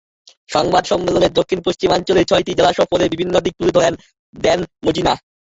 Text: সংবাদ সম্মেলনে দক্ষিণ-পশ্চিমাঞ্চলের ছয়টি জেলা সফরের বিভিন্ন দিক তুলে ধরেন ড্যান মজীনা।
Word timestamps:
সংবাদ 0.49 0.83
সম্মেলনে 0.85 1.27
দক্ষিণ-পশ্চিমাঞ্চলের 1.31 2.27
ছয়টি 2.29 2.51
জেলা 2.55 2.71
সফরের 2.73 3.11
বিভিন্ন 3.13 3.35
দিক 3.45 3.53
তুলে 3.57 3.75
ধরেন 3.77 3.93
ড্যান 4.35 4.59
মজীনা। 4.85 5.13